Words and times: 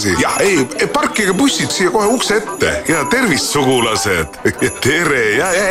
edasi. 0.00 0.22
ja 0.22 0.30
ei, 0.40 0.86
parkige 0.92 1.32
bussid 1.32 1.70
siia 1.70 1.90
kohe 1.90 2.06
ukse 2.06 2.36
ette 2.36 2.82
ja 2.88 3.04
tervist, 3.10 3.50
sugulased. 3.52 4.26
tere 4.84 5.30
ja, 5.36 5.52
ja, 5.52 5.64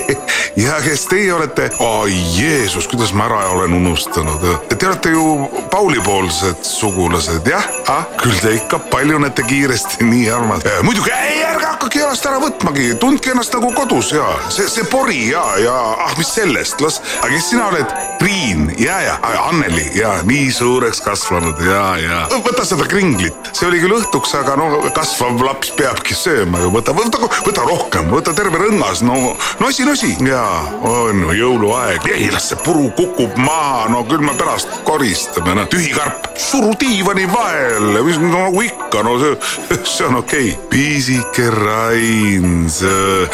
ja 0.66 0.80
kes 0.84 1.06
teie 1.06 1.32
olete? 1.34 1.70
oi 1.78 2.14
Jeesus, 2.36 2.88
kuidas 2.88 3.12
ma 3.12 3.26
ära 3.26 3.48
olen 3.50 3.74
unustanud. 3.74 4.46
Te 4.78 4.86
olete 4.86 5.10
ju 5.10 5.48
Pauli-poolsed 5.70 6.64
sugulased, 6.64 7.46
jah 7.46 7.64
ah,? 7.88 8.04
küll 8.20 8.38
te 8.42 8.54
ikka 8.56 8.78
paljunete 8.90 9.42
kiiresti, 9.42 10.04
nii 10.04 10.30
armas. 10.30 10.64
muidugi, 10.82 11.10
ei 11.10 11.42
ärge 11.44 11.66
hakake 11.66 12.00
jalast 12.00 12.26
ära 12.26 12.40
võtmagi, 12.42 12.92
tundke 13.00 13.32
ennast 13.34 13.54
nagu 13.56 13.72
kodus 13.76 14.12
ja 14.14 14.26
see, 14.50 14.68
see 14.70 14.86
pori 14.90 15.28
ja, 15.30 15.44
ja 15.62 15.74
ah, 16.06 16.14
mis 16.18 16.30
sellest, 16.38 16.80
las, 16.84 17.00
aga 17.20 17.32
kes 17.34 17.50
sina 17.50 17.68
oled? 17.70 17.96
Priin 18.26 18.74
ja, 18.78 19.00
ja 19.00 19.18
Anneli 19.22 19.90
ja 19.94 20.16
nii 20.26 20.48
suureks 20.52 20.98
kasvanud 21.00 21.60
ja, 21.62 21.82
ja. 22.02 22.16
Võta 22.42 22.64
seda 22.66 22.82
kringlit, 22.90 23.50
see 23.54 23.68
oli 23.68 23.78
küll 23.78 23.94
õhtuks, 23.94 24.32
aga 24.34 24.56
no 24.58 24.80
kasvav 24.96 25.38
laps 25.46 25.70
peabki 25.78 26.16
sööma 26.18 26.58
ju, 26.64 26.72
võta, 26.74 26.90
võta, 26.96 27.20
võta 27.22 27.62
rohkem, 27.68 28.08
võta 28.10 28.32
terve 28.34 28.58
rõngas, 28.58 29.04
no 29.06 29.36
nosi, 29.62 29.86
nosi. 29.86 30.10
Ja 30.26 30.42
on 30.82 31.22
ju 31.22 31.36
jõuluaeg, 31.38 32.08
ei 32.16 32.26
las 32.32 32.48
see 32.50 32.58
puru 32.64 32.88
kukub 32.98 33.38
maha, 33.38 33.84
no 33.94 34.00
küll 34.10 34.24
me 34.26 34.34
pärast 34.40 34.74
koristame, 34.88 35.54
no 35.54 35.68
tühi 35.70 35.92
karp, 35.94 36.26
suru 36.34 36.72
diivani 36.80 37.28
vahele, 37.30 38.02
mis 38.08 38.18
no, 38.24 38.32
nagu 38.48 38.64
ikka, 38.66 39.04
no 39.06 39.20
see, 39.22 39.38
see 39.84 40.08
on 40.08 40.18
okei. 40.24 40.50
Okay.. 40.56 40.66
pisike 40.72 41.46
Rain, 41.54 42.66
see, 42.74 43.30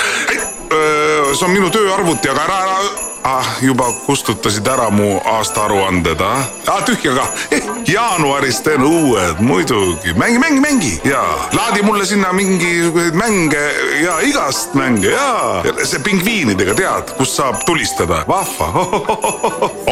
see 0.68 1.48
on 1.48 1.56
minu 1.56 1.72
tööarvuti, 1.72 2.28
aga 2.28 2.44
ära, 2.44 2.60
ära 2.66 3.10
ah, 3.24 3.46
juba 3.62 3.84
kustutasid 4.06 4.66
ära 4.68 4.90
mu 4.90 5.20
aastaaruanded, 5.24 6.20
ah? 6.20 6.44
ah 6.66 6.80
tühja 6.86 7.14
kah 7.14 7.28
eh,, 7.54 7.62
jaanuaris 7.86 8.60
teen 8.66 8.82
uued, 8.84 9.40
muidugi, 9.40 10.14
mängi, 10.18 10.38
mängi, 10.38 10.60
mängi. 10.60 10.92
Ja 11.04 11.22
laadi 11.54 11.82
mulle 11.82 12.06
sinna 12.06 12.32
mingisuguseid 12.32 13.14
mänge 13.14 13.62
ja 14.02 14.18
igast 14.26 14.74
mänge 14.74 15.12
ja 15.12 15.62
see 15.84 16.02
pingviinidega 16.02 16.74
tead, 16.78 17.14
kust 17.18 17.38
saab 17.38 17.62
tulistada, 17.66 18.24
vahva. 18.28 18.70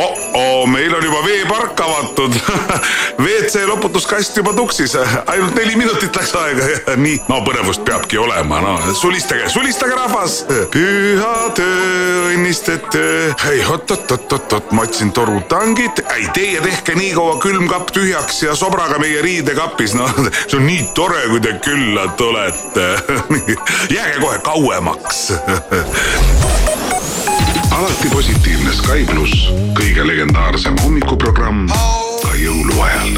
Oh-oh, 0.01 0.67
meil 0.71 0.95
on 0.95 1.05
juba 1.05 1.21
veepark 1.25 1.81
avatud. 1.81 2.35
WC 3.25 3.67
loputuskast 3.69 4.37
juba 4.37 4.53
tuksis, 4.57 4.95
ainult 5.27 5.55
neli 5.59 5.77
minutit 5.77 6.17
läks 6.17 6.33
aega, 6.39 6.97
nii, 6.97 7.19
no 7.29 7.41
põnevust 7.47 7.85
peabki 7.87 8.19
olema, 8.19 8.61
no 8.65 8.77
sulistage, 8.97 9.49
sulistage 9.53 9.99
rahvas, 9.99 10.41
püha 10.73 11.35
töö, 11.59 12.31
õnnistet 12.33 12.89
töö 12.95 13.20
ei 13.51 13.65
oot-oot-oot-oot, 13.65 14.73
ma 14.77 14.83
otsin 14.87 15.13
torutangid, 15.13 16.03
ei 16.17 16.29
teie 16.35 16.61
tehke 16.65 16.95
nii 16.99 17.13
kaua 17.17 17.39
külmkapp 17.43 17.93
tühjaks 17.97 18.43
ja 18.47 18.57
sobraga 18.59 18.99
meie 19.03 19.23
riidekapis, 19.25 19.95
noh, 19.99 20.13
see 20.47 20.59
on 20.61 20.67
nii 20.69 20.89
tore, 20.95 21.23
kui 21.33 21.43
te 21.45 21.57
külla 21.65 22.09
tulete 22.21 22.89
jääge 23.97 24.21
kohe 24.21 24.39
kauemaks 24.45 25.27
alati 27.81 28.09
positiivne 28.13 28.73
Sky 28.77 29.05
pluss, 29.09 29.47
kõige 29.79 30.05
legendaarsem 30.05 30.77
hommikuprogramm 30.83 31.69
ka 32.21 32.35
jõuluajal. 32.37 33.15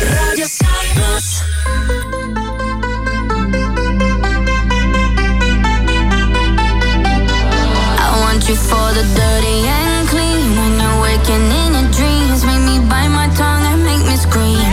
raadio 0.00 0.48
Sky 0.48 0.94
pluss. 0.94 2.15
You 8.48 8.54
for 8.54 8.88
the 8.94 9.02
dirty 9.18 9.66
and 9.66 10.06
clean. 10.08 10.54
When 10.54 10.78
you're 10.78 11.00
waking 11.02 11.46
in 11.50 11.70
your 11.74 11.88
dreams, 11.90 12.44
make 12.46 12.62
me 12.62 12.78
bite 12.86 13.10
my 13.10 13.26
tongue 13.34 13.64
and 13.66 13.82
make 13.82 14.04
me 14.06 14.14
scream. 14.14 14.70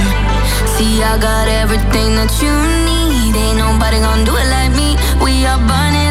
See, 0.77 1.01
I 1.01 1.17
got 1.17 1.47
everything 1.47 2.13
that 2.19 2.29
you 2.37 2.53
need. 2.85 3.33
Ain't 3.33 3.57
nobody 3.57 3.97
gonna 3.97 4.25
do 4.25 4.35
it 4.37 4.49
like 4.53 4.71
me. 4.77 4.93
We 5.25 5.45
are 5.49 5.57
burning 5.57 6.02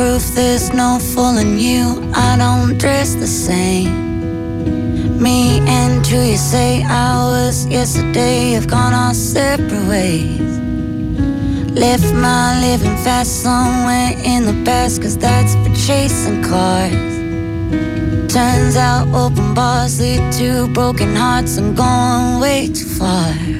bulletproof, 0.00 0.34
there's 0.34 0.72
no 0.72 0.98
fooling 0.98 1.58
you. 1.58 2.10
I 2.14 2.36
don't 2.36 2.78
dress 2.78 3.14
the 3.14 3.26
same. 3.26 5.20
Me 5.20 5.60
and 5.66 6.06
you, 6.08 6.20
you 6.20 6.36
say 6.36 6.82
I 6.82 7.14
was 7.26 7.66
yesterday 7.66 8.52
have 8.52 8.66
gone 8.66 8.94
our 8.94 9.14
separate 9.14 9.88
ways. 9.88 10.58
Left 11.72 12.12
my 12.14 12.60
living 12.60 12.96
fast 13.04 13.42
somewhere 13.42 14.12
in 14.24 14.44
the 14.46 14.56
past, 14.64 15.02
cause 15.02 15.16
that's 15.16 15.54
for 15.54 15.74
chasing 15.86 16.42
cars. 16.42 17.10
Turns 18.32 18.76
out 18.76 19.08
open 19.14 19.54
bars 19.54 20.00
lead 20.00 20.32
to 20.34 20.68
broken 20.72 21.14
hearts. 21.14 21.58
I'm 21.58 21.74
going 21.74 22.40
way 22.40 22.68
too 22.68 22.86
far. 22.86 23.59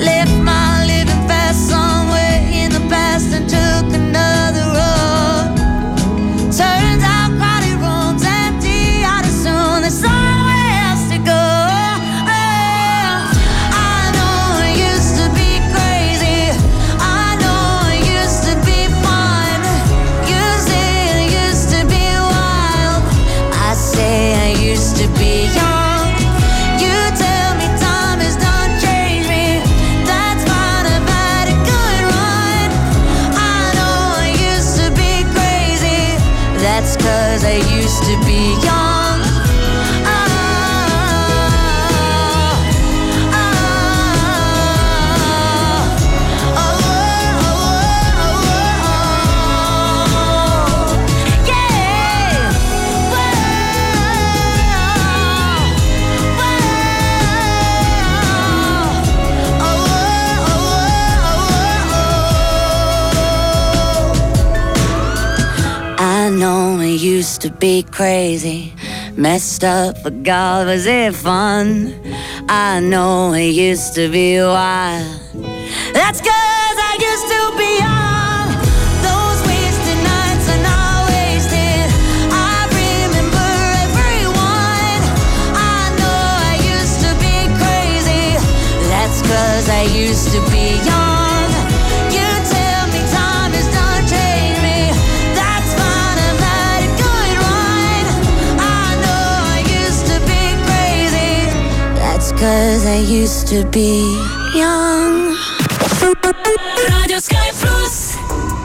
Left 0.00 0.39
be 67.60 67.82
crazy, 67.82 68.72
messed 69.16 69.64
up, 69.64 69.94
but 70.02 70.22
God, 70.22 70.66
was 70.66 70.86
it 70.86 71.14
fun? 71.14 71.94
I 72.48 72.80
know 72.80 73.34
I 73.34 73.42
used 73.42 73.94
to 73.96 74.08
be 74.08 74.40
wild. 74.40 75.20
That's 75.92 76.20
cause 76.22 76.78
I 76.90 76.96
used 77.10 77.28
to 77.34 77.40
be 77.60 77.70
young. 77.84 78.48
Those 79.04 79.40
wasted 79.46 80.00
nights 80.08 80.48
are 80.48 80.62
not 80.64 81.10
wasted. 81.12 81.86
I 82.32 82.64
remember 82.80 83.50
everyone. 83.84 85.02
I 85.52 85.92
know 86.00 86.22
I 86.48 86.56
used 86.64 86.98
to 87.04 87.12
be 87.20 87.36
crazy. 87.60 88.40
That's 88.88 89.20
cause 89.20 89.68
I 89.68 89.82
used 89.82 90.32
to 90.32 90.40
be 90.50 90.82
young. 90.88 91.09
Cause 102.40 102.86
I 102.86 102.96
used 102.96 103.48
to 103.48 103.66
be 103.66 104.00
young. 104.54 105.36
Radio 106.88 107.18
Sky 107.18 107.50
Plus. 107.60 108.14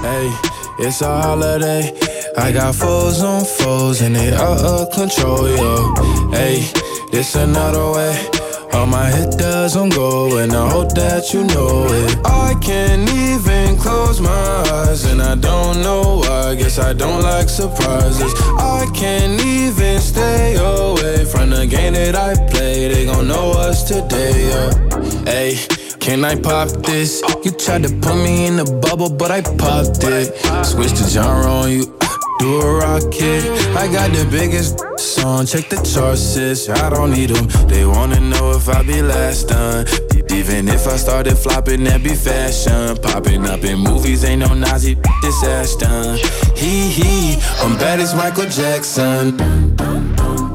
Hey, 0.02 0.32
it's 0.80 1.02
a 1.02 1.22
holiday. 1.22 1.92
I 2.38 2.54
got 2.54 2.74
foes 2.76 3.22
on 3.22 3.44
foes 3.44 4.02
and 4.02 4.16
they 4.16 4.34
out 4.34 4.62
of 4.64 4.92
control, 4.92 5.50
yo. 5.50 5.94
Hey, 6.32 6.72
this 7.12 7.36
another 7.36 7.92
way. 7.92 8.45
All 8.74 8.86
my 8.86 9.06
hit 9.10 9.38
doesn't 9.38 9.90
go, 9.90 10.38
and 10.38 10.54
I 10.54 10.70
hope 10.70 10.94
that 10.96 11.34
you 11.34 11.44
know 11.44 11.86
it. 11.90 12.18
I 12.26 12.56
can't 12.62 13.10
even 13.10 13.78
close 13.78 14.20
my 14.20 14.30
eyes, 14.72 15.06
and 15.06 15.22
I 15.22 15.36
don't 15.36 15.82
know 15.82 16.20
why. 16.20 16.56
Guess 16.56 16.80
I 16.80 16.94
don't 16.94 17.22
like 17.22 17.50
surprises. 17.50 18.34
I 18.58 18.88
can't 18.94 19.40
even 19.42 20.00
stay 20.00 20.56
away 20.56 21.26
from 21.26 21.50
the 21.50 21.66
game 21.68 21.94
that 21.94 22.16
I 22.16 22.34
play. 22.52 22.88
They 22.88 23.06
gon' 23.06 23.28
know 23.28 23.52
us 23.52 23.84
today, 23.84 24.50
yeah. 24.50 25.24
Hey. 25.26 25.60
Can 26.06 26.24
I 26.24 26.36
pop 26.40 26.70
this? 26.86 27.24
You 27.44 27.50
tried 27.50 27.82
to 27.82 27.90
put 27.90 28.16
me 28.18 28.46
in 28.46 28.60
a 28.60 28.64
bubble, 28.64 29.10
but 29.10 29.32
I 29.32 29.42
popped 29.42 30.04
it. 30.04 30.36
Switch 30.64 30.92
the 30.92 31.10
genre 31.10 31.50
on 31.50 31.72
you, 31.72 31.98
do 32.40 32.62
a 32.62 32.78
rocket. 32.78 33.42
I 33.76 33.92
got 33.92 34.12
the 34.12 34.28
biggest 34.30 34.78
song, 35.16 35.46
check 35.46 35.70
the 35.70 35.78
charts, 35.78 36.22
sis. 36.22 36.70
I 36.70 36.90
don't 36.90 37.12
need 37.12 37.30
them. 37.30 37.48
They 37.68 37.86
wanna 37.86 38.20
know 38.20 38.52
if 38.52 38.68
I 38.68 38.84
be 38.84 39.02
last 39.02 39.48
done. 39.50 39.86
Even 40.32 40.68
if 40.68 40.88
I 40.88 40.98
started 40.98 41.38
flopping, 41.38 41.84
that 41.86 42.04
be 42.04 42.14
fashion. 42.16 42.98
Popping 42.98 43.46
up 43.46 43.64
in 43.64 43.80
movies, 43.80 44.24
ain't 44.24 44.42
no 44.42 44.54
Nazi, 44.54 44.96
this 45.22 45.44
ass 45.44 45.76
done. 45.76 46.18
Hee 46.56 46.90
hee, 46.98 47.42
I'm 47.62 47.78
bad 47.78 48.00
as 48.00 48.14
Michael 48.14 48.50
Jackson. 48.50 49.38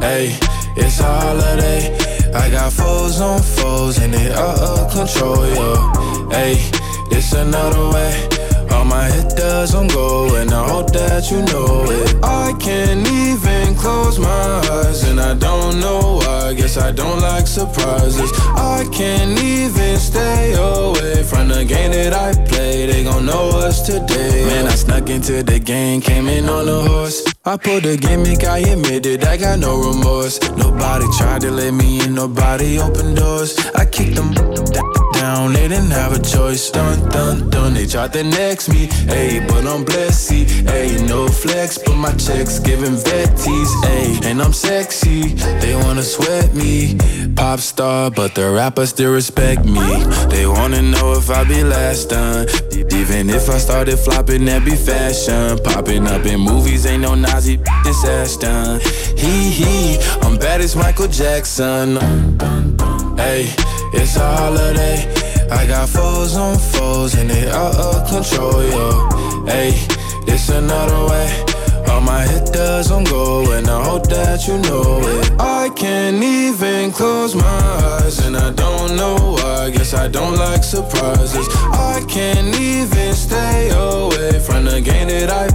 Hey, 0.01 0.37
it's 0.77 1.01
a 1.01 1.05
holiday. 1.05 1.97
I 2.35 2.51
got 2.51 2.73
foes 2.73 3.21
on 3.21 3.41
foes 3.41 3.99
and 3.99 4.13
they 4.13 4.33
out 4.33 4.59
of 4.59 4.93
control, 4.93 5.47
yo. 5.47 5.71
Hey, 6.31 6.55
it's 7.11 7.33
another 7.33 7.89
way. 7.95 8.40
All 8.81 8.87
my 8.87 9.11
hit 9.11 9.37
doesn't 9.37 9.89
go, 9.93 10.35
and 10.37 10.51
I 10.55 10.67
hope 10.67 10.91
that 10.95 11.31
you 11.31 11.43
know 11.53 11.85
it. 11.85 12.17
I 12.25 12.55
can't 12.59 13.07
even 13.07 13.75
close 13.75 14.19
my 14.19 14.53
eyes, 14.73 15.05
and 15.05 15.21
I 15.21 15.35
don't 15.35 15.79
know 15.81 16.23
why. 16.23 16.55
Guess 16.55 16.79
I 16.79 16.91
don't 16.91 17.21
like 17.21 17.47
surprises. 17.47 18.33
I 18.57 18.89
can't 18.91 19.39
even 19.39 19.99
stay 19.99 20.55
away 20.55 21.23
from 21.25 21.49
the 21.49 21.63
game 21.63 21.93
that 21.93 22.15
I 22.15 22.33
play. 22.49 22.87
They 22.87 23.05
gon' 23.05 23.27
know 23.27 23.51
us 23.51 23.83
today. 23.85 24.47
Man, 24.47 24.67
I 24.67 24.75
snuck 24.77 25.11
into 25.11 25.43
the 25.43 25.59
game, 25.59 26.01
came 26.01 26.27
in 26.27 26.49
on 26.49 26.67
a 26.67 26.81
horse. 26.89 27.23
I 27.45 27.59
pulled 27.59 27.85
a 27.85 27.99
gimmick, 27.99 28.45
I 28.45 28.61
admitted 28.61 29.25
I 29.25 29.37
got 29.37 29.59
no 29.59 29.77
remorse. 29.79 30.41
Nobody 30.57 31.05
tried 31.19 31.43
to 31.43 31.51
let 31.51 31.75
me 31.75 32.01
in, 32.01 32.15
nobody 32.15 32.79
opened 32.79 33.17
doors. 33.17 33.59
I 33.75 33.85
kicked 33.85 34.17
them 34.17 34.33
down, 35.21 35.53
they 35.53 35.69
didn't 35.69 35.91
have 35.91 36.13
a 36.13 36.19
choice. 36.19 36.71
Dun 36.71 37.09
dun 37.11 37.51
dun, 37.51 37.75
they 37.75 37.87
tried 37.87 38.13
to 38.15 38.23
next 38.25 38.69
me. 38.69 38.87
Hey, 39.15 39.45
but 39.47 39.67
I'm 39.67 39.85
see. 40.11 40.45
Hey, 40.45 40.97
no 41.07 41.29
flex, 41.29 41.79
but 41.79 41.97
my 41.97 42.13
checks 42.13 42.59
giving 42.59 42.97
vetties. 43.07 43.71
Hey, 43.85 44.29
and 44.29 44.41
I'm 44.43 44.53
sexy, 44.53 45.35
they 45.63 45.75
wanna 45.75 46.03
sweat 46.03 46.55
me. 46.55 46.97
Pop 47.37 47.61
star, 47.61 48.11
but 48.11 48.35
the 48.35 48.51
rappers 48.51 48.91
still 48.91 49.13
respect 49.13 49.65
me. 49.65 49.87
They 50.29 50.47
wanna 50.47 50.83
know 50.83 51.13
if 51.13 51.31
I 51.31 51.45
be 51.45 51.63
last 51.65 52.11
done. 52.11 52.47
Even 53.01 53.31
if 53.31 53.49
I 53.49 53.59
started 53.59 53.99
flopping, 53.99 54.45
that 54.47 54.65
be 54.65 54.77
fashion. 54.77 55.59
Popping 55.65 56.07
up 56.07 56.25
in 56.27 56.41
movies, 56.41 56.87
ain't 56.87 57.03
no 57.03 57.15
Nazi, 57.15 57.57
this 57.85 58.05
ass 58.05 58.37
done. 58.37 58.81
Hee 59.17 59.51
hee, 59.59 59.99
I'm 60.23 60.39
bad 60.39 60.61
as 60.61 60.75
Michael 60.77 61.09
Jackson. 61.09 61.99
Hey, 63.17 63.53
it's 63.93 64.17
a 64.17 64.37
holiday. 64.37 64.97
I 65.51 65.67
got 65.67 65.89
foes 65.89 66.37
on 66.37 66.59
foes 66.59 67.15
and 67.15 67.29
they 67.31 67.49
out 67.51 67.75
of 67.77 68.09
control, 68.09 68.63
yo. 68.63 69.09
Hey, 69.47 69.73
this 70.27 70.49
another 70.49 71.07
way. 71.11 71.45
All 71.91 72.01
my 72.01 72.23
hit 72.23 72.53
doesn't 72.53 73.09
go, 73.09 73.51
and 73.53 73.69
I 73.69 73.83
hope 73.85 74.09
that 74.09 74.47
you 74.47 74.59
know 74.59 75.01
it. 75.03 75.33
I 75.41 75.71
can't 75.71 76.23
even 76.23 76.93
close 76.93 77.35
my 77.35 77.61
eyes, 78.03 78.25
and 78.25 78.37
I 78.37 78.53
don't 78.53 78.97
know 78.97 79.17
why. 79.17 79.71
Guess 79.71 79.95
I 79.95 80.07
don't 80.07 80.37
like 80.37 80.63
surprises. 80.63 81.49
I 81.73 82.03
can't 82.09 82.55
even 82.61 83.13
stay 83.15 83.71
away 83.71 84.39
from 84.39 84.67
the 84.67 84.81
game 84.81 85.09
that 85.09 85.31
I 85.31 85.50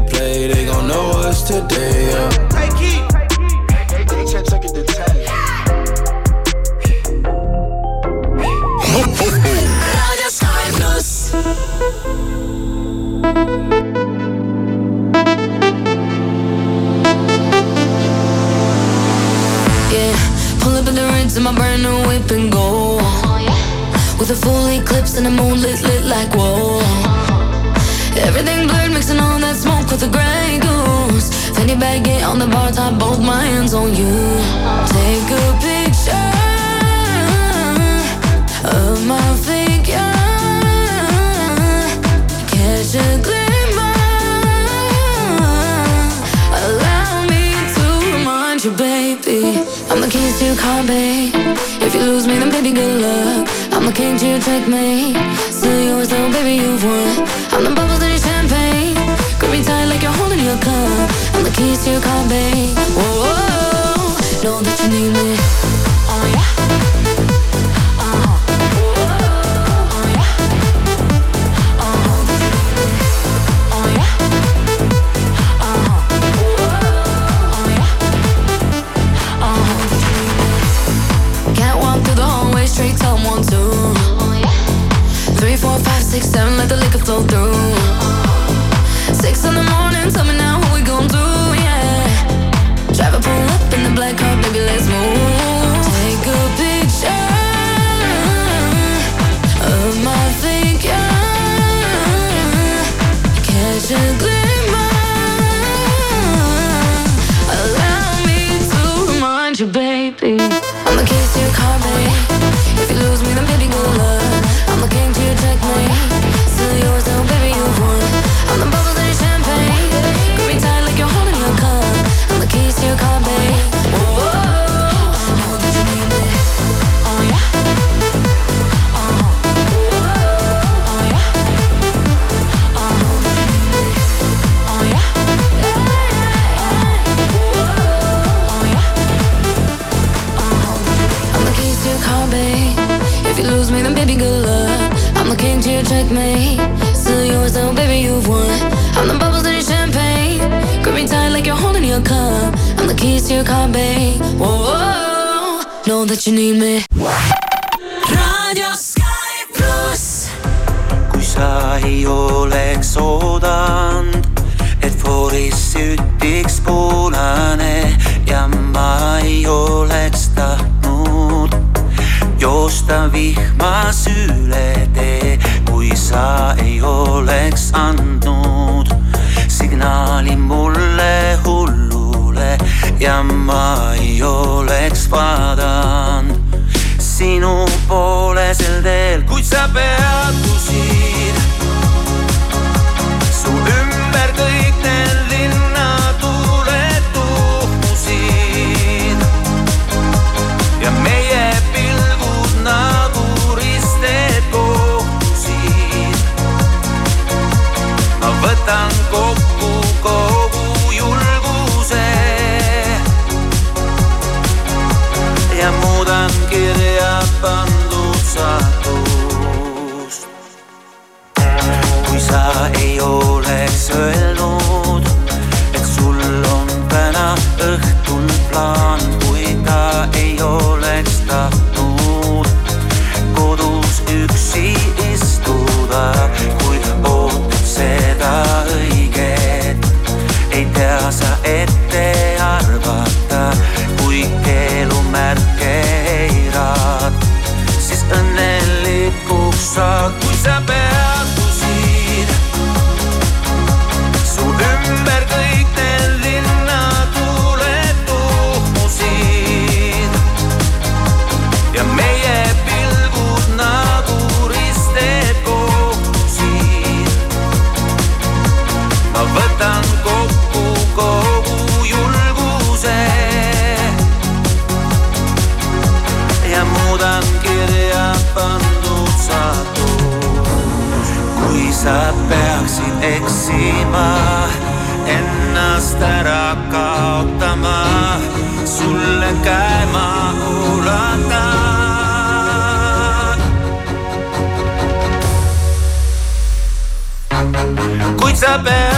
kuid 298.64 298.95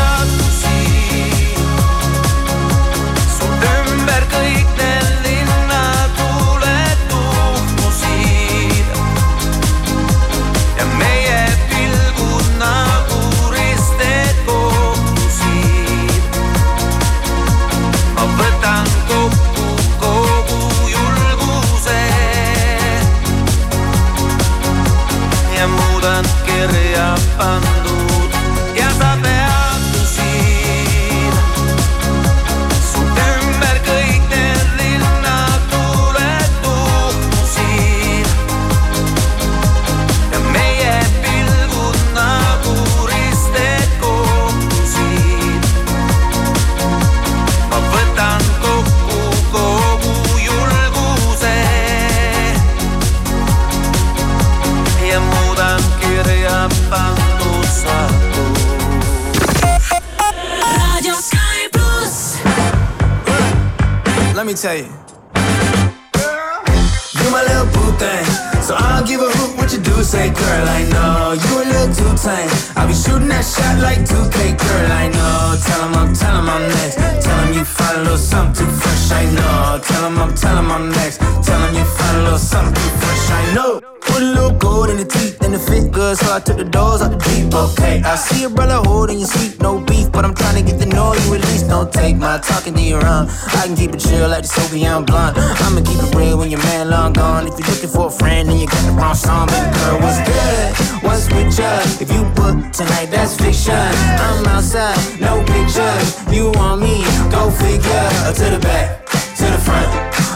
took 86.47 86.57
the 86.57 86.63
doors 86.63 87.01
out 87.01 87.11
the 87.11 87.19
deep, 87.27 87.53
okay 87.53 88.01
I 88.01 88.15
see 88.15 88.45
a 88.45 88.49
brother 88.49 88.79
holding 88.87 89.19
your 89.19 89.27
seat, 89.27 89.59
no 89.59 89.83
beef 89.83 90.09
But 90.11 90.23
I'm 90.23 90.33
trying 90.33 90.55
to 90.55 90.63
get 90.63 90.79
to 90.79 90.87
know 90.87 91.13
you 91.13 91.35
at 91.35 91.41
least. 91.51 91.67
Don't 91.67 91.91
take 91.91 92.15
my 92.15 92.39
talking 92.39 92.73
to 92.73 92.81
your 92.81 93.05
own. 93.05 93.27
I 93.59 93.67
can 93.67 93.75
keep 93.75 93.91
it 93.93 93.99
chill 93.99 94.29
like 94.29 94.43
the 94.43 94.47
Soviet 94.47 95.05
blunt. 95.05 95.37
I'ma 95.37 95.83
keep 95.83 95.99
it 95.99 96.15
real 96.15 96.37
when 96.37 96.49
your 96.49 96.63
man 96.71 96.89
long 96.89 97.13
gone. 97.13 97.45
If 97.47 97.59
you're 97.59 97.67
looking 97.67 97.89
for 97.89 98.07
a 98.07 98.09
friend 98.09 98.49
and 98.49 98.59
you 98.59 98.65
got 98.65 98.83
the 98.87 98.95
wrong 98.95 99.13
song. 99.13 99.47
Baby 99.51 99.69
girl, 99.75 99.99
what's 99.99 100.21
good? 100.23 100.67
What's 101.03 101.27
with 101.35 101.51
you? 101.59 101.73
If 101.99 102.09
you 102.15 102.23
book 102.39 102.71
tonight, 102.71 103.11
that's 103.11 103.35
fiction. 103.35 103.75
I'm 103.75 104.47
outside, 104.47 104.97
no 105.19 105.43
pictures 105.43 106.07
You 106.31 106.51
want 106.55 106.81
me, 106.81 107.03
go 107.29 107.51
figure. 107.51 108.07
To 108.39 108.45
the 108.55 108.59
back, 108.63 109.05
to 109.35 109.45
the 109.51 109.59
front. 109.59 109.91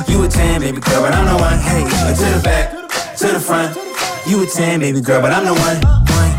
You 0.10 0.24
a 0.24 0.28
10, 0.28 0.60
baby 0.60 0.82
girl, 0.82 1.02
but 1.02 1.14
I'm 1.16 1.26
the 1.26 1.38
one. 1.40 1.60
Hey, 1.64 1.88
to 1.88 2.28
the 2.36 2.42
back, 2.44 2.68
to 3.18 3.28
the 3.28 3.40
front 3.40 3.91
You 4.28 4.44
a 4.44 4.46
10, 4.46 4.80
baby 4.80 5.02
girl, 5.02 5.20
but 5.20 5.32
I'm 5.32 5.46
the 5.46 5.54
one, 5.54 5.78
one. 5.82 6.32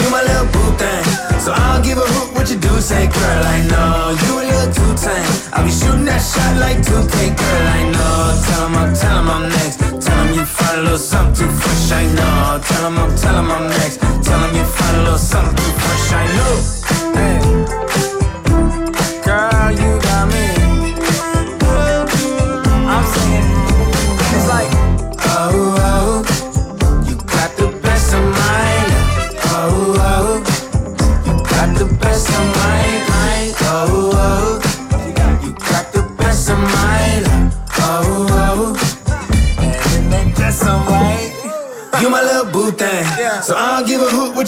You 0.00 0.10
my 0.10 0.22
little 0.24 0.48
boo 0.48 0.72
thing. 0.80 1.04
So 1.38 1.52
I 1.52 1.74
don't 1.74 1.84
give 1.84 1.98
a 1.98 2.00
hoot 2.00 2.34
what 2.34 2.48
you 2.50 2.56
do, 2.56 2.80
say 2.80 3.06
girl, 3.06 3.42
I 3.44 3.60
know 3.68 4.16
You 4.24 4.32
a 4.40 4.44
little 4.48 4.72
too 4.72 4.92
tame. 4.96 5.52
I'll 5.52 5.64
be 5.64 5.70
shooting 5.70 6.06
that 6.06 6.24
shot 6.24 6.56
like 6.56 6.78
2K, 6.80 7.36
girl, 7.36 7.66
I 7.68 7.82
know. 7.92 8.40
Tell 8.48 8.66
him 8.66 8.76
I'm, 8.80 8.94
tell 8.94 9.18
him 9.20 9.28
I'm 9.28 9.48
next. 9.52 9.76
Tell 10.00 10.18
him 10.24 10.34
you 10.34 10.44
find 10.46 10.80
a 10.80 10.82
little 10.82 10.98
something 10.98 11.46
too 11.46 11.52
fresh, 11.52 11.92
I 11.92 12.06
know. 12.16 12.60
Tell 12.64 12.86
him 12.88 12.98
I'm, 12.98 13.16
tell 13.16 13.36
him 13.36 13.50
I'm 13.50 13.68
next. 13.68 14.00
Tell 14.00 14.40
him 14.40 14.56
you 14.56 14.64
find 14.64 14.96
a 14.96 15.02
little 15.04 15.18
something 15.18 15.56
too 15.56 15.72
fresh, 15.84 16.12
I 16.12 16.24
know. 16.36 16.54
Hey. 17.20 17.63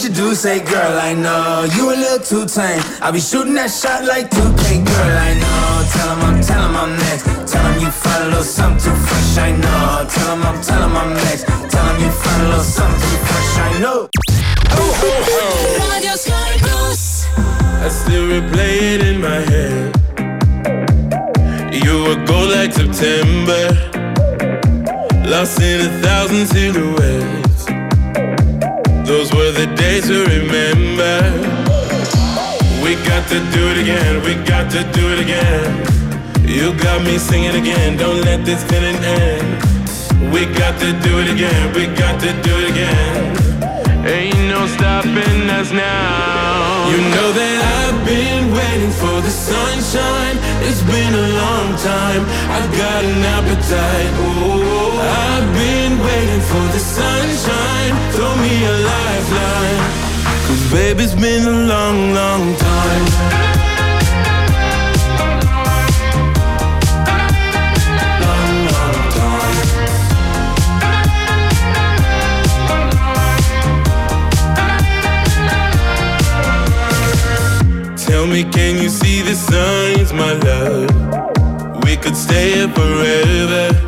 A 0.07 0.13
hoot 0.13 0.17
you 0.17 0.29
do. 0.29 0.35
Say, 0.35 0.59
girl, 0.59 0.99
I 0.99 1.13
know 1.13 1.65
you 1.75 1.89
a 1.89 1.95
little 1.95 2.19
too 2.19 2.45
tame. 2.45 2.81
I'll 3.01 3.11
be 3.11 3.19
shooting 3.19 3.53
that 3.55 3.71
shot 3.71 4.03
like 4.03 4.29
2K, 4.29 4.85
girl, 4.85 5.17
I 5.17 5.33
know. 5.33 5.83
Tell 5.91 6.15
him 6.15 6.21
I'm, 6.25 6.41
tell 6.41 6.61
him 6.67 6.75
I'm 6.75 6.95
next. 6.97 7.51
Tell 7.51 7.65
him 7.65 7.81
you 7.81 7.91
find 7.91 8.23
a 8.23 8.27
little 8.27 8.43
something 8.43 8.79
too 8.83 8.95
fresh, 8.95 9.37
I 9.37 9.51
know. 9.51 10.05
Tell 10.09 10.35
him 10.35 10.43
I'm, 10.43 10.61
tell 10.61 10.83
him 10.83 10.95
I'm 10.95 11.13
next. 11.13 11.45
Tell 11.45 11.85
him 11.89 12.01
you 12.01 12.11
find 12.11 12.43
a 12.43 12.49
little 12.49 12.63
something 12.63 13.01
too 13.01 13.17
fresh, 13.27 13.57
I 13.57 13.79
know. 13.79 14.09
Radio 15.91 16.15
Sky 16.15 16.57
Plus. 16.59 17.25
I 17.37 17.89
still 17.89 18.25
replay 18.27 18.95
it 18.95 19.01
in 19.01 19.21
my 19.21 19.41
head. 19.51 19.95
You 21.73 22.03
were 22.03 22.19
gold 22.25 22.51
like 22.51 22.73
September, 22.73 23.69
lost 25.27 25.61
in 25.61 25.81
a 25.81 25.89
thousand 26.01 26.47
silhouettes. 26.47 27.46
Those 29.07 29.33
were 29.33 29.53
the 29.53 29.67
days 29.67 30.07
to 30.09 30.25
remember. 30.25 31.15
We 32.83 32.95
got 33.07 33.23
to 33.29 33.39
do 33.55 33.63
it 33.71 33.77
again, 33.77 34.21
we 34.21 34.35
got 34.43 34.69
to 34.71 34.83
do 34.91 35.03
it 35.13 35.19
again. 35.19 35.63
You 36.43 36.73
got 36.77 37.01
me 37.05 37.17
singing 37.17 37.55
again, 37.55 37.95
don't 37.95 38.19
let 38.25 38.43
this 38.43 38.61
feeling 38.65 38.97
end. 38.97 39.47
We 40.33 40.45
got 40.59 40.77
to 40.81 40.91
do 41.07 41.19
it 41.19 41.31
again, 41.31 41.73
we 41.73 41.87
got 41.95 42.19
to 42.19 42.33
do 42.43 42.51
it 42.59 42.69
again. 42.71 43.47
Ain't 44.05 44.43
no 44.51 44.67
stopping 44.67 45.49
us 45.55 45.71
now. 45.71 46.91
You 46.91 46.99
know 47.15 47.31
that 47.31 47.57
I've 47.79 48.05
been 48.05 48.51
waiting 48.51 48.91
for 48.91 49.21
the 49.23 49.31
sunshine. 49.31 50.35
It's 50.67 50.83
been 50.83 51.13
a 51.15 51.27
long 51.43 51.67
time. 51.79 52.23
I've 52.51 52.71
got 52.75 53.05
an 53.05 53.23
appetite. 53.23 54.11
Oh, 54.19 54.76
I've 55.07 55.53
been 55.53 55.99
waiting 55.99 56.41
for 56.41 56.65
the 56.75 56.79
sunshine. 56.79 57.93
Throw 58.11 58.35
me 58.35 58.65
a 58.65 58.71
lifeline. 58.91 59.81
Cause 60.47 60.71
baby, 60.71 61.03
it's 61.03 61.15
been 61.15 61.43
a 61.47 61.51
long, 61.71 62.13
long 62.13 62.55
time. 62.57 63.05
Long, 68.23 68.53
long 68.75 68.99
time. 69.19 69.65
Tell 77.95 78.25
me, 78.27 78.43
can 78.43 78.81
you 78.81 78.89
see 78.89 79.21
the 79.21 79.35
signs, 79.35 80.11
my 80.13 80.33
love? 80.33 80.91
We 81.83 81.95
could 81.95 82.17
stay 82.17 82.51
here 82.55 82.69
forever. 82.69 83.86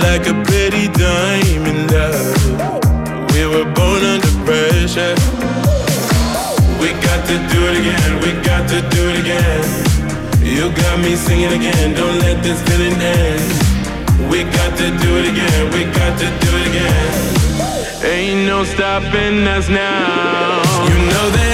Like 0.00 0.26
a 0.26 0.34
pretty 0.44 0.88
diamond 0.88 1.90
love. 1.90 3.32
We 3.32 3.46
were 3.46 3.64
born 3.74 4.02
under 4.02 4.34
pressure. 4.44 5.14
We 6.80 6.92
got 7.06 7.26
to 7.30 7.36
do 7.52 7.60
it 7.70 7.76
again, 7.80 8.10
we 8.22 8.30
got 8.42 8.68
to 8.68 8.80
do 8.94 9.02
it 9.10 9.20
again. 9.20 9.64
You 10.42 10.70
got 10.70 10.98
me 11.00 11.16
singing 11.16 11.52
again, 11.52 11.94
don't 11.94 12.18
let 12.20 12.42
this 12.42 12.60
feeling 12.68 12.94
end. 13.00 14.30
We 14.30 14.44
got 14.44 14.76
to 14.78 14.86
do 15.02 15.10
it 15.18 15.26
again, 15.32 15.62
we 15.72 15.84
got 15.92 16.18
to 16.18 16.26
do 16.26 16.50
it 16.60 16.66
again. 16.68 17.34
Ain't 18.04 18.46
no 18.46 18.64
stopping 18.64 19.46
us 19.48 19.68
now. 19.68 20.62
You 20.88 20.96
know 21.10 21.26
that 21.38 21.53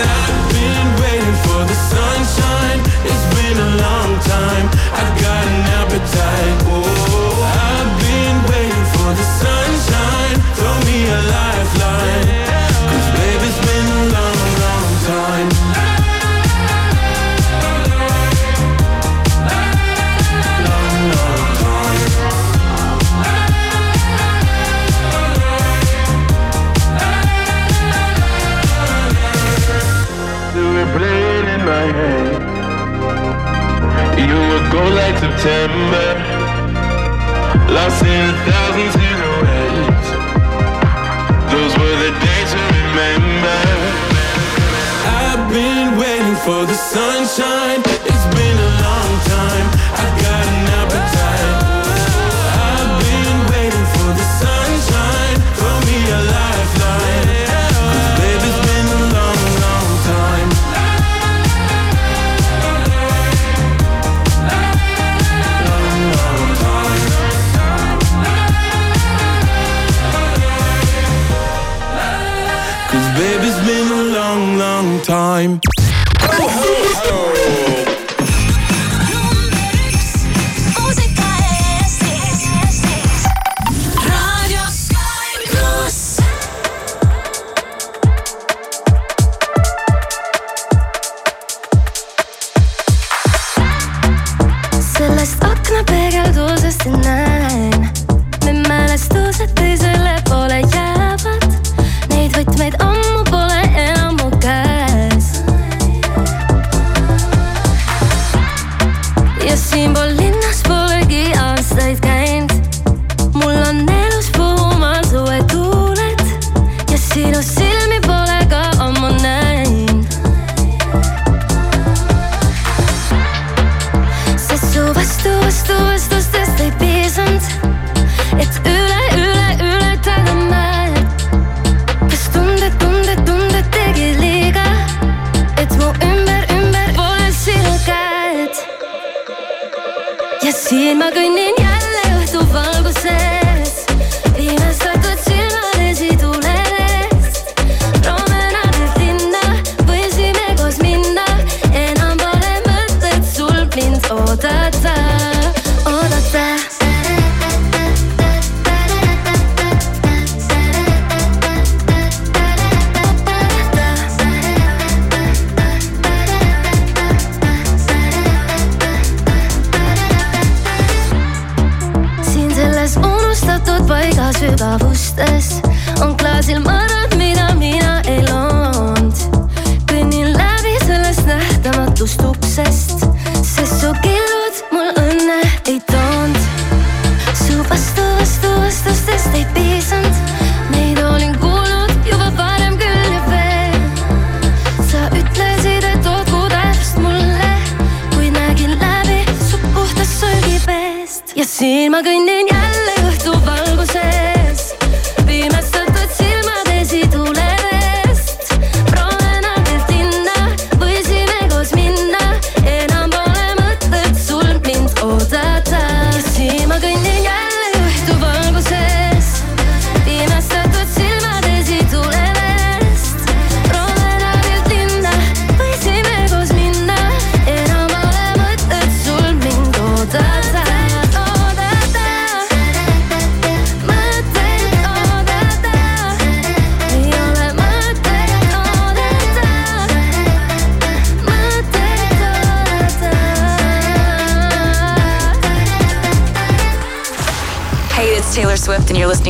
go 34.71 34.83
like 34.95 35.19
September, 35.19 36.07
lost 37.75 38.05
in 38.05 38.31
a 38.31 38.45
thousand 38.47 39.10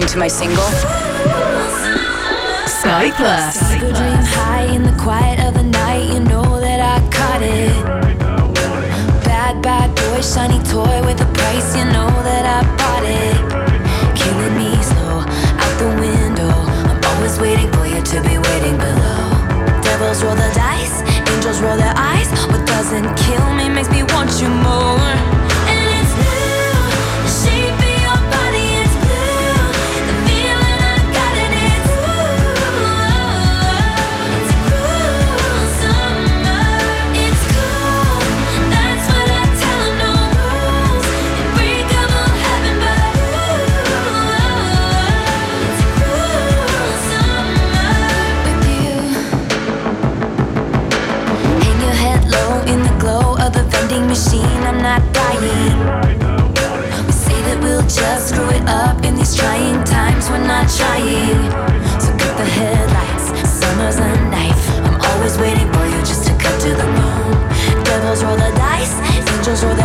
listening 0.01 0.09
to 0.09 0.19
my 0.19 0.29
single 0.29 0.71
Sky 2.67 3.11
Plus. 3.17 3.59
Good 3.81 3.95
high 3.97 4.65
in 4.75 4.83
the 4.83 4.97
quiet 4.99 5.41
of 5.41 5.55
the 5.55 5.63
night, 5.63 6.09
you 6.13 6.21
know 6.21 6.61
that 6.61 6.81
I 6.81 6.97
caught 7.11 7.43
it. 7.43 7.85
Bad, 9.25 9.63
bad 9.63 9.95
boy, 9.95 10.21
shiny 10.23 10.63
toy 10.65 11.05
with 11.05 11.21
a 11.21 11.29
price, 11.37 11.77
you 11.77 11.85
know 11.85 12.09
that 12.25 12.45
I 12.49 12.61
bought 12.81 13.05
it. 13.05 13.37
Killing 14.17 14.57
me 14.57 14.71
slow, 14.83 15.21
out 15.61 15.75
the 15.79 15.89
window. 16.01 16.53
I'm 16.89 17.01
always 17.17 17.39
waiting 17.39 17.71
for 17.73 17.87
you 17.87 18.01
to 18.01 18.21
be 18.23 18.39
waiting 18.39 18.77
below. 18.79 19.21
Devils 19.83 20.23
roll 20.23 20.35
the 20.35 20.51
dice, 20.55 21.03
angels 21.29 21.61
roll 21.61 21.77
their 21.77 21.95
eyes. 21.97 22.31
What 22.49 22.67
doesn't 22.67 23.09
kill 23.17 23.53
me 23.53 23.69
makes 23.69 23.91
me 23.91 24.03
want 24.15 24.31
you 24.41 24.49
more. 24.49 25.40
trying 59.41 59.83
times 59.85 60.29
when 60.31 60.43
not 60.47 60.67
trying. 60.69 61.49
So 62.03 62.11
cut 62.21 62.35
the 62.37 62.49
headlights, 62.59 63.27
summer's 63.49 63.97
a 63.97 64.11
knife. 64.33 64.65
I'm 64.87 65.01
always 65.09 65.35
waiting 65.39 65.69
for 65.73 65.85
you 65.93 66.01
just 66.11 66.27
to 66.29 66.33
cut 66.43 66.57
to 66.65 66.71
the 66.81 66.89
bone. 66.97 67.85
Devils 67.85 68.23
roll 68.25 68.37
the 68.37 68.53
dice, 68.57 68.95
angels 69.37 69.65
roll 69.65 69.75
the 69.75 69.80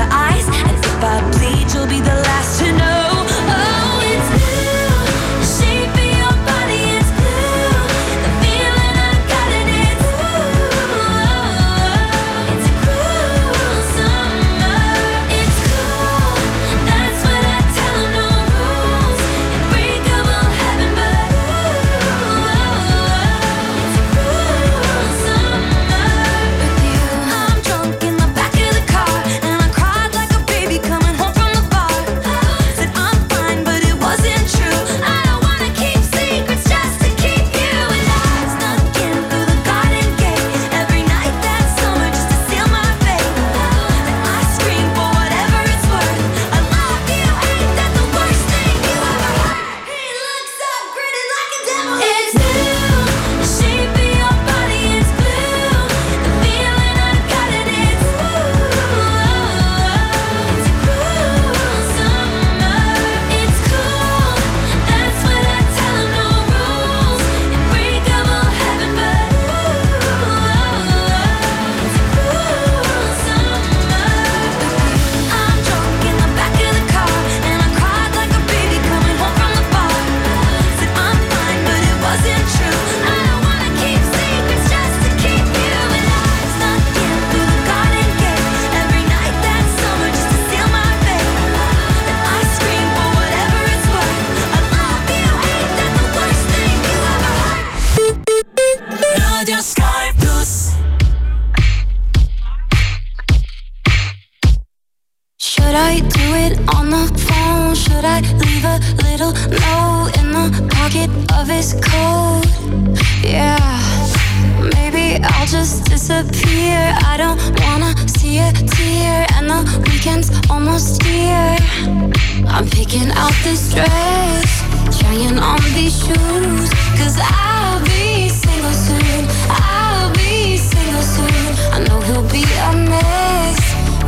trying 125.05 125.37
on 125.39 125.61
these 125.73 125.97
shoes. 126.03 126.69
Cause 126.97 127.17
I'll 127.21 127.79
be 127.83 128.29
single 128.29 128.73
soon. 128.73 129.21
I'll 129.49 130.11
be 130.13 130.57
single 130.57 131.01
soon. 131.01 131.45
I 131.75 131.79
know 131.87 131.99
he'll 132.07 132.29
be 132.29 132.43
a 132.69 132.71
mess 132.91 133.59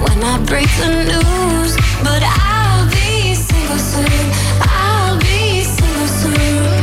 When 0.04 0.24
I 0.24 0.36
break 0.50 0.70
the 0.82 0.90
news. 1.12 1.72
But 2.04 2.22
I'll 2.24 2.86
be 2.90 3.36
single 3.36 3.82
soon. 3.94 4.24
I'll 4.62 5.20
be 5.20 5.62
single 5.62 6.10
soon. 6.22 6.74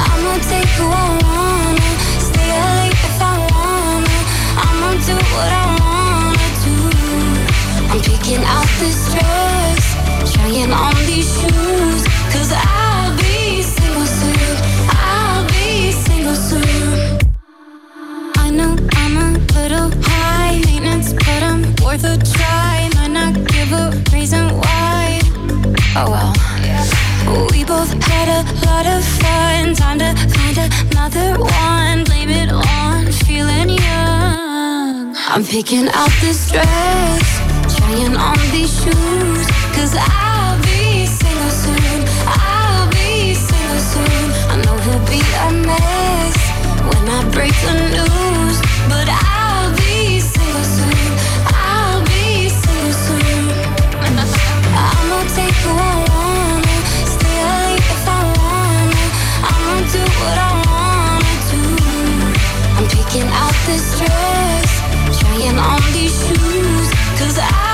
I'ma 0.00 0.32
take 0.50 0.70
who 0.78 0.86
I 1.04 1.08
wanna. 1.24 1.90
Stay 2.28 2.50
late 2.68 2.98
if 3.10 3.18
I 3.20 3.34
wanna. 3.52 4.18
I'ma 4.66 4.90
do 5.08 5.16
what 5.34 5.50
I 5.62 5.66
wanna 5.82 6.48
do. 6.64 6.76
I'm 7.90 8.00
picking 8.00 8.42
out 8.54 8.68
this 8.80 8.98
dress 9.12 9.84
Trying 10.32 10.72
on 10.72 10.94
these 11.06 11.28
shoes. 11.38 12.02
Cause 12.32 12.52
I 12.52 12.75
worth 21.96 22.04
a 22.04 22.32
try. 22.32 22.88
Might 22.94 23.08
not 23.08 23.34
give 23.48 23.72
a 23.72 23.90
reason 24.12 24.48
why. 24.58 25.20
Oh 25.96 26.10
well. 26.10 26.32
We 27.50 27.64
both 27.64 27.92
had 28.04 28.28
a 28.28 28.42
lot 28.66 28.86
of 28.86 29.04
fun. 29.04 29.74
Time 29.74 29.98
to 29.98 30.14
find 30.34 30.58
another 30.58 31.40
one. 31.40 32.04
Blame 32.04 32.30
it 32.30 32.50
on 32.50 33.10
feeling 33.12 33.70
young. 33.70 35.14
I'm 35.28 35.44
picking 35.44 35.88
out 35.92 36.12
this 36.20 36.50
dress, 36.50 37.26
trying 37.76 38.16
on 38.16 38.38
these 38.52 38.72
shoes. 38.82 39.46
Cause 39.74 39.94
I'll 39.98 40.58
be 40.62 41.06
single 41.06 41.50
soon. 41.50 42.04
I'll 42.26 42.88
be 42.90 43.34
single 43.34 43.80
soon. 43.92 44.26
I 44.52 44.56
know 44.64 44.76
he'll 44.84 45.06
be 45.06 45.20
a 45.46 45.66
mess 45.66 46.38
when 46.88 47.08
I 47.08 47.30
break 47.32 47.54
the 47.64 47.74
news. 47.94 48.25
this 63.66 63.98
dress. 63.98 65.20
Trying 65.20 65.58
on 65.58 65.80
these 65.92 66.16
shoes 66.26 66.90
Cause 67.18 67.38
I 67.38 67.65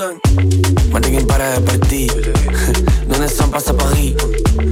on 0.00 0.18
ma 0.92 1.00
tegin 1.00 1.26
parema 1.26 1.60
partii. 1.66 2.06
Nõnes 3.10 3.34
sambas 3.38 3.66
sa 3.68 3.74
Pariis 3.74 4.14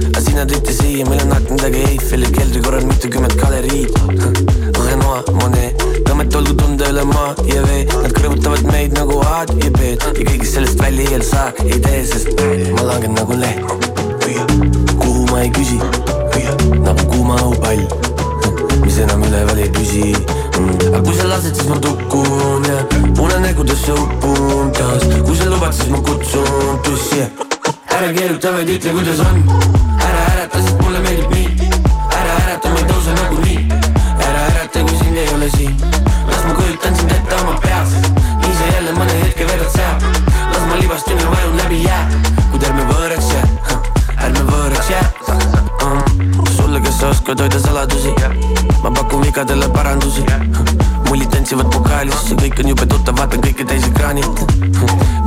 aga 0.07 0.21
sina 0.23 0.45
tõite 0.47 0.73
siia, 0.75 1.05
meil 1.09 1.23
on 1.25 1.33
aknadega 1.35 1.81
Eiffeli 1.89 2.29
keldri 2.35 2.61
korral 2.63 2.85
mitukümmend 2.87 3.35
galeriid 3.41 3.97
Renoir, 4.87 5.27
Monet, 5.39 5.83
tõmmet 6.07 6.37
olgu 6.39 6.55
tunda 6.61 6.91
üle 6.93 7.03
maa 7.09 7.33
ja 7.49 7.63
vee. 7.65 7.83
Nad 7.91 8.13
kõrvutavad 8.15 8.71
meid 8.71 8.95
nagu 8.95 9.19
A-d 9.25 9.57
ja 9.65 9.71
B-d 9.75 10.07
ja 10.07 10.13
kõigest 10.21 10.55
sellest 10.55 10.79
välja 10.81 11.09
ei 11.17 11.25
saa, 11.27 11.51
ei 11.65 11.81
tee, 11.83 12.03
sest 12.07 12.31
ma 12.77 12.87
langen 12.87 13.17
nagu 13.17 13.35
leht 13.41 13.95
kuhu 15.01 15.25
ma 15.31 15.41
ei 15.43 15.51
küsi, 15.55 15.79
nagu 16.83 17.07
kuuma 17.11 17.39
õhupall. 17.41 17.83
Mis 18.83 18.99
enam 19.03 19.23
üleval 19.27 19.59
ei 19.63 19.71
püsi. 19.75 20.11
Mm. 20.57 20.87
aga 20.89 21.03
kui 21.05 21.13
sa 21.13 21.27
lased, 21.29 21.53
siis 21.53 21.67
ma 21.69 21.77
tukun 21.83 22.65
ja 22.65 22.79
unenägudesse 23.37 23.93
upun 23.93 24.71
taas 24.71 25.03
kui 25.25 25.35
sa 25.37 25.45
lubad, 25.49 25.73
siis 25.73 25.89
ma 25.89 25.97
kutsun 25.97 26.79
tussi. 26.83 27.21
Ära 27.93 28.09
keeruta, 28.13 28.51
vaid 28.53 28.69
ütle, 28.73 28.93
kuidas 28.95 29.19
on. 29.21 29.43
Ära 30.01 30.23
ärata, 30.31 30.61
sest 30.65 30.81
mulle 30.81 31.01
meeldib 31.05 31.35
nii. 31.35 31.69
Ära 32.17 32.37
ärata, 32.39 32.71
ma 32.73 32.81
ei 32.81 32.87
tõuse 32.89 33.13
nagunii 33.19 33.59
ära 34.25 34.41
ärata, 34.47 34.81
kui 34.87 34.97
sind 35.03 35.21
ei 35.21 35.29
ole 35.35 35.51
siin. 35.53 35.77
Las 36.31 36.47
ma 36.47 36.55
kujutan 36.57 36.97
sind 36.97 37.13
ette 37.13 37.39
oma 37.43 37.53
peas. 37.61 37.93
Nii 38.41 38.57
sa 38.57 38.71
jälle 38.73 38.97
mõne 38.97 39.21
hetke 39.21 39.49
vedad 39.51 39.69
seal. 39.75 40.09
Las 40.55 40.65
ma 40.71 40.81
libastun 40.81 41.21
ja 41.21 41.29
vajun 41.35 41.61
läbi 41.61 41.83
jää. 41.85 42.03
Kuid 42.51 42.67
ärme 42.71 42.89
võõraks 42.89 43.31
jää. 43.35 43.47
Ärme 44.17 44.47
võõraks 44.49 44.93
jää. 44.95 45.05
Uh. 45.85 46.01
sulle, 46.57 46.81
kes 46.81 46.99
sa 47.03 47.13
oskad 47.13 47.45
hoida 47.45 47.61
saladusi? 47.61 48.17
Ma 48.81 48.91
pakun 48.91 49.29
vigadele 49.29 49.69
parandusi 49.69 50.25
mullid 51.09 51.31
tantsivad 51.31 51.71
vokaalis 51.73 52.29
ja 52.31 52.37
kõik 52.41 52.59
on 52.63 52.73
jube 52.73 52.85
tuttavad, 52.91 53.33
on 53.37 53.47
kõikidel 53.47 53.89
ekraanil 53.91 55.26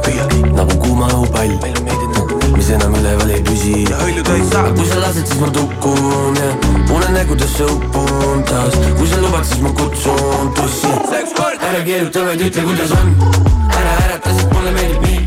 nagu 0.61 0.77
kuuma 0.77 1.07
õhupall. 1.07 1.51
mis 2.55 2.69
enam 2.69 2.93
üleval 2.95 3.29
ei 3.33 3.41
püsi. 3.41 3.85
Aga 3.89 4.73
kui 4.77 4.85
sa 4.89 4.99
lased, 5.01 5.25
siis 5.25 5.39
ma 5.41 5.49
tukun 5.55 6.37
ja 6.37 6.51
unenägudesse 6.95 7.65
upun 7.65 8.43
taas. 8.49 8.77
Kui 8.99 9.07
sa 9.07 9.21
lubad, 9.23 9.45
siis 9.45 9.61
ma 9.65 9.73
kutsun 9.79 10.53
tussi. 10.59 10.93
Ära 11.71 11.81
keeruta, 11.87 12.27
vaid 12.27 12.45
ütle, 12.49 12.67
kuidas 12.69 12.93
on. 12.99 13.15
Ära 13.79 13.97
ärata, 14.05 14.37
sest 14.37 14.53
mulle 14.53 14.77
meeldib 14.77 15.07
nii 15.07 15.20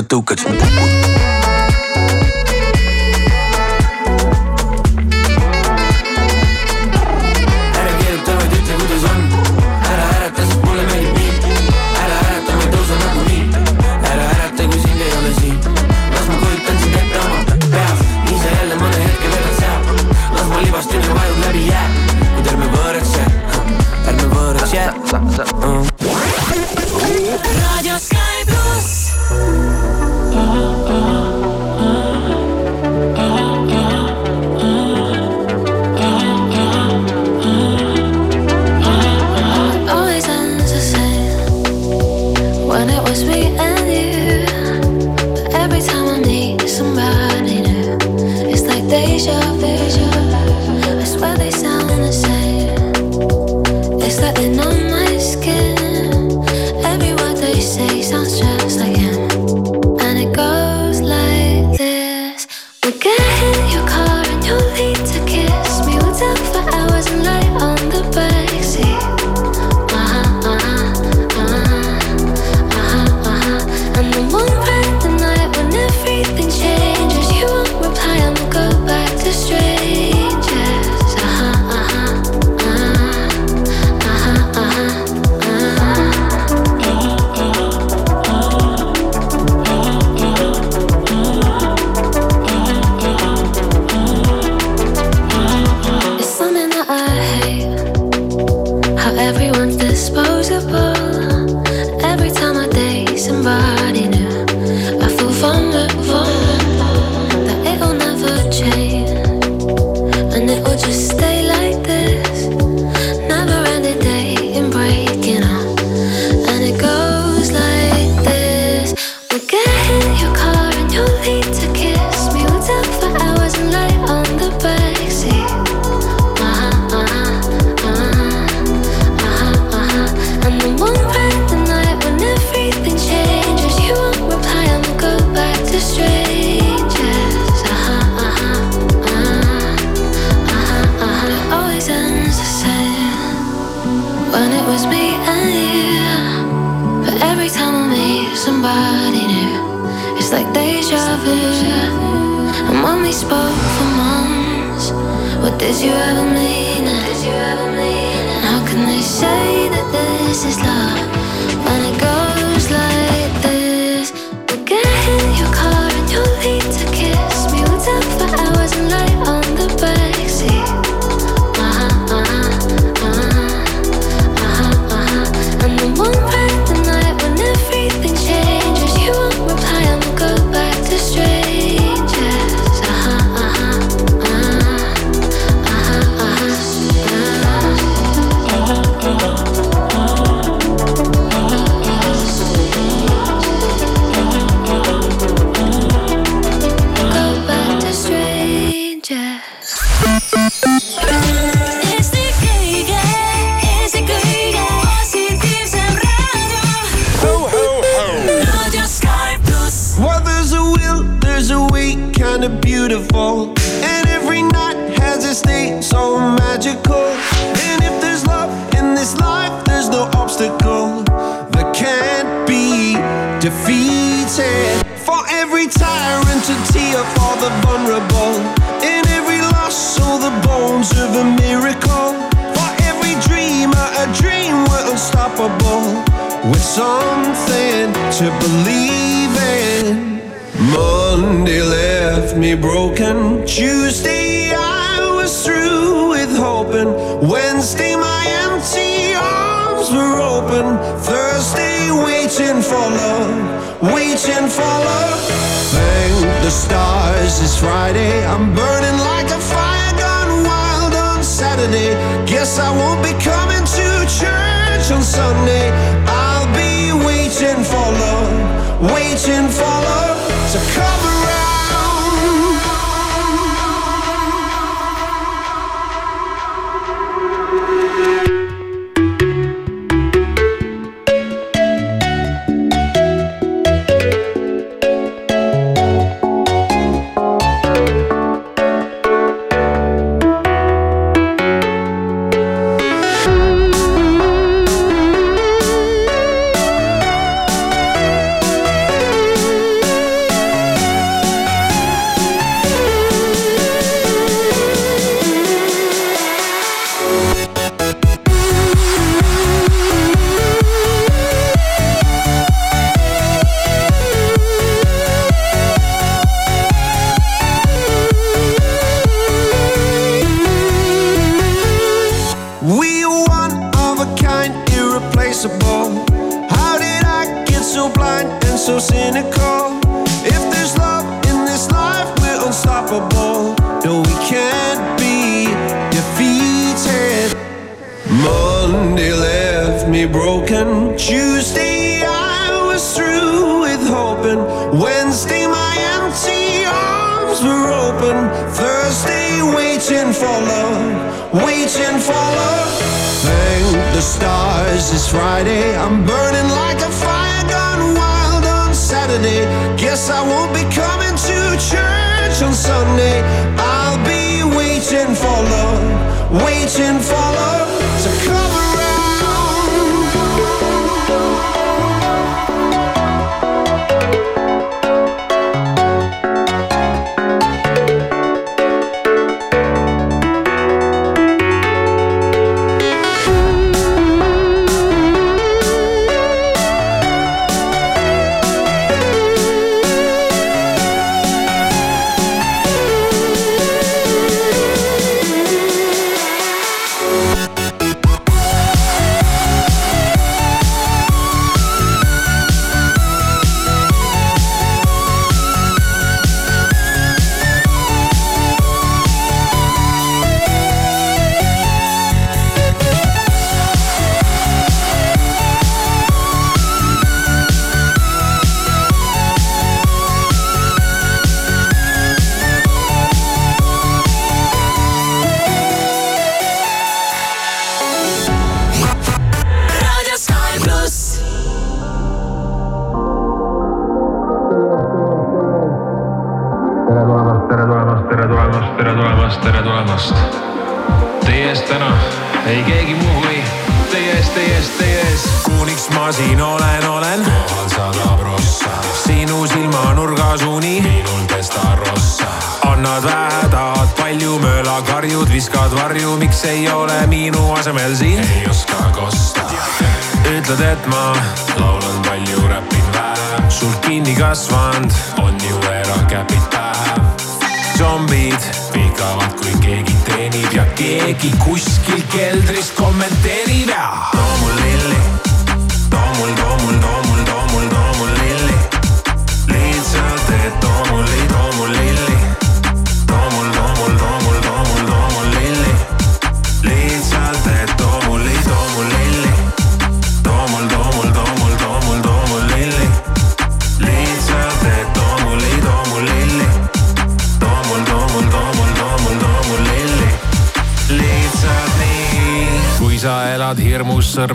het 0.00 0.12
ook 0.12 0.30
het. 0.30 0.99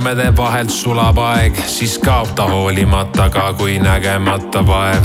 sõrmede 0.05 0.37
vahelt 0.37 0.69
sulab 0.69 1.17
aeg, 1.17 1.55
siis 1.65 1.95
kaob 1.97 2.35
ta 2.37 2.45
hoolimata 2.45 3.25
ka 3.33 3.47
kui 3.57 3.79
nägemata 3.81 4.61
vaev. 4.61 5.01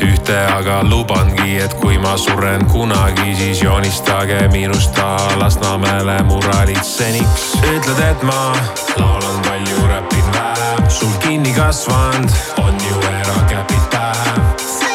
ühte 0.00 0.36
aga 0.54 0.78
lubangi, 0.88 1.58
et 1.60 1.74
kui 1.74 1.98
ma 1.98 2.16
suren 2.16 2.64
kunagi, 2.64 3.34
siis 3.36 3.60
joonistage 3.62 4.48
minust 4.48 4.96
Lasnamäele 5.36 6.22
muralid 6.24 6.80
seniks. 6.82 7.58
ütled, 7.60 8.00
et 8.10 8.22
ma 8.22 8.56
laulan 8.96 9.38
palju, 9.44 9.86
räpin 9.88 10.32
vähem, 10.32 10.88
sul 10.88 11.12
kinni 11.20 11.52
kasvanud 11.52 12.32
on 12.64 12.74
ju 12.88 12.96
erakäpid 13.20 13.84
pähe. 13.90 14.32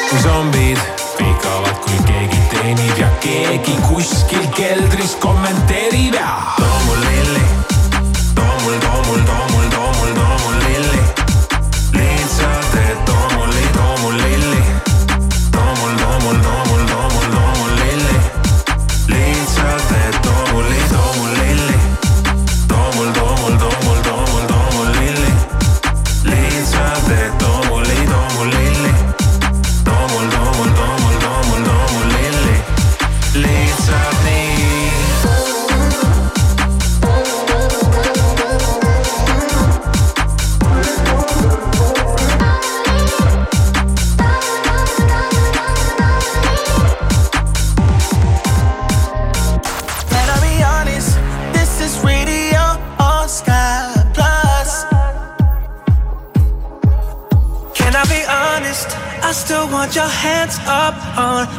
kui 0.10 0.20
zombid 0.20 0.80
vikavad, 1.20 1.78
kui 1.86 2.00
keegi 2.08 2.42
teenib 2.50 2.98
ja 2.98 3.10
keegi 3.20 3.78
kuskil 3.86 4.50
keldris 4.58 5.16
kommenteerib 5.16 6.14
ja. 6.16 6.42
too 6.58 6.80
mul 6.88 7.06
lilli 7.06 7.63
down, 8.64 9.02
will 9.10 9.26
down, 9.26 9.48
will 9.48 9.58
down. 9.58 9.63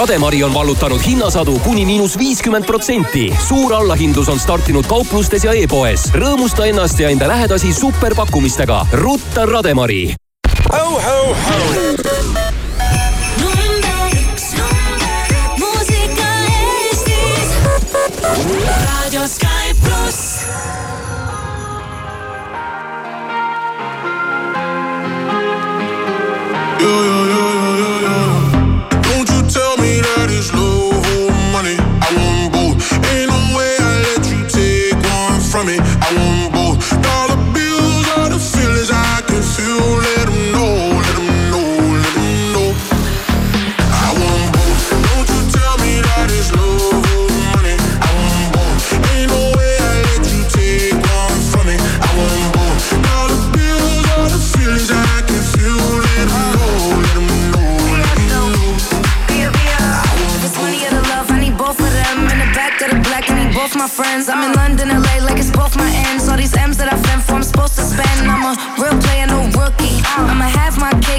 Rademari 0.00 0.42
on 0.44 0.54
vallutanud 0.54 1.00
hinnasadu 1.06 1.58
kuni 1.58 1.82
miinus 1.86 2.18
viiskümmend 2.18 2.64
protsenti. 2.64 3.34
suur 3.48 3.74
allahindlus 3.74 4.28
on 4.28 4.38
startinud 4.40 4.86
kauplustes 4.88 5.44
ja 5.44 5.52
e-poes. 5.52 6.06
rõõmusta 6.14 6.64
ennast 6.64 7.00
ja 7.00 7.10
enda 7.10 7.28
lähedasi 7.28 7.74
superpakkumistega. 7.74 8.86
rutta 8.92 9.46
Rademari. 9.46 10.14
raadio 18.80 19.28
Sky 19.28 19.69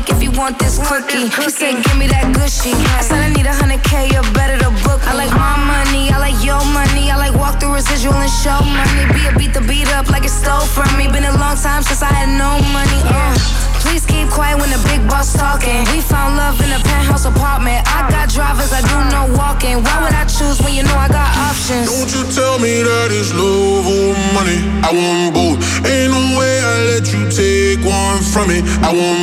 cake 0.02 0.16
if 0.16 0.24
you 0.24 0.32
want 0.32 0.60
this 0.60 0.78
cookie. 0.78 1.28
He 1.28 1.50
said, 1.50 1.84
give 1.84 1.98
me 1.98 2.08
that 2.08 2.34
gushy. 2.34 2.74
I 2.98 3.02
said, 3.02 3.22
I 3.22 3.30
need 3.34 3.46
a 3.46 3.54
hundred 3.54 3.84
K, 3.84 4.08
you 4.08 4.22
better 4.34 4.58
to 4.58 4.72
book. 4.84 5.02
I 5.06 5.14
like 5.14 5.32
my 5.32 5.58
money, 5.58 6.10
I 6.10 6.18
like 6.18 6.38
your 6.44 6.62
money. 6.74 7.12
I 7.12 7.18
like 7.18 7.34
walk 7.36 7.60
through 7.60 7.74
residual 7.74 8.16
and 8.16 8.30
show 8.30 8.60
money. 8.62 9.06
Be 9.14 9.28
a 9.28 9.32
beat 9.38 9.54
the 9.54 9.62
beat 9.62 9.90
up 9.94 10.10
like 10.10 10.26
it 10.26 10.34
stole 10.34 10.66
from 10.66 10.90
me. 10.98 11.08
Been 11.08 11.26
a 11.26 11.36
long 11.38 11.58
time 11.58 11.84
since 11.84 12.02
I 12.02 12.12
had 12.12 12.30
no 12.30 12.60
money. 12.74 13.02
Uh. 13.06 13.62
Please 13.82 14.06
keep 14.06 14.30
quiet 14.30 14.62
when 14.62 14.70
the 14.70 14.80
big 14.88 15.02
boss 15.10 15.34
talking. 15.34 15.84
We 15.92 16.00
found 16.00 16.38
love 16.38 16.62
in 16.62 16.72
a 16.72 16.80
penthouse 16.86 17.26
apartment. 17.26 17.82
I 17.90 18.08
got 18.14 18.30
drivers, 18.30 18.72
I 18.72 18.82
do 18.86 18.98
no 19.10 19.36
walking. 19.36 19.82
Why 19.84 20.06
would 20.06 20.14
I 20.14 20.24
choose 20.30 20.62
when 20.62 20.74
you 20.78 20.84
know 20.84 20.96
I 20.96 21.10
got 21.10 21.28
options? 21.50 21.90
Don't 21.90 22.08
you 22.14 22.24
tell 22.32 22.62
me 22.62 22.86
that 22.86 23.10
it's 23.10 23.34
love 23.34 23.84
or 23.90 24.14
money. 24.38 24.62
I 24.86 24.90
want 24.94 25.34
both. 25.34 25.58
Ain't 25.84 26.14
no 26.14 26.22
way 26.38 26.56
I 26.62 26.74
let 26.94 27.06
you 27.10 27.26
take 27.34 27.82
one 27.84 28.22
from 28.22 28.54
me. 28.54 28.62
I 28.86 28.94
want 28.94 29.18
both. 29.18 29.22